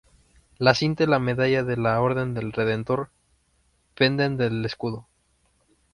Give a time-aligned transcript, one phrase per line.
[0.57, 3.11] La cinta y la medalla de la Orden del Redentor
[3.93, 5.07] penden del escudo.